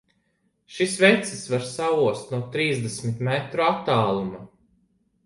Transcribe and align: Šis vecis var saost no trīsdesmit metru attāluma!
Šis 0.77 0.93
vecis 1.01 1.43
var 1.51 1.65
saost 1.73 2.33
no 2.35 2.39
trīsdesmit 2.55 3.21
metru 3.29 3.67
attāluma! 3.67 4.41